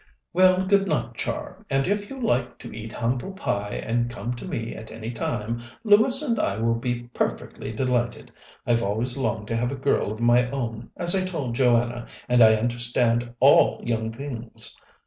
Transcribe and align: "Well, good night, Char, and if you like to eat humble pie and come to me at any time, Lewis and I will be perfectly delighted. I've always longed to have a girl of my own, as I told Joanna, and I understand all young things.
"Well, 0.33 0.65
good 0.65 0.87
night, 0.87 1.13
Char, 1.13 1.63
and 1.69 1.85
if 1.87 2.09
you 2.09 2.19
like 2.19 2.57
to 2.57 2.75
eat 2.75 2.91
humble 2.91 3.33
pie 3.33 3.83
and 3.85 4.09
come 4.09 4.33
to 4.33 4.47
me 4.47 4.73
at 4.75 4.89
any 4.89 5.11
time, 5.11 5.61
Lewis 5.83 6.23
and 6.23 6.39
I 6.39 6.57
will 6.57 6.73
be 6.73 7.03
perfectly 7.13 7.71
delighted. 7.71 8.31
I've 8.65 8.81
always 8.81 9.15
longed 9.15 9.45
to 9.49 9.55
have 9.55 9.71
a 9.71 9.75
girl 9.75 10.11
of 10.11 10.19
my 10.19 10.49
own, 10.49 10.89
as 10.97 11.15
I 11.15 11.23
told 11.23 11.53
Joanna, 11.53 12.07
and 12.27 12.43
I 12.43 12.55
understand 12.55 13.31
all 13.39 13.79
young 13.85 14.11
things. 14.11 14.75